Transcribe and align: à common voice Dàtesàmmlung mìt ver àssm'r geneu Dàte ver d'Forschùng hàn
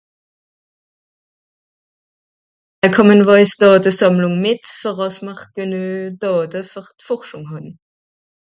à 2.87 2.89
common 2.95 3.21
voice 3.27 3.53
Dàtesàmmlung 3.61 4.35
mìt 4.43 4.63
ver 4.79 4.97
àssm'r 5.07 5.39
geneu 5.55 5.93
Dàte 6.23 6.59
ver 6.71 6.87
d'Forschùng 6.97 7.47
hàn 7.51 7.65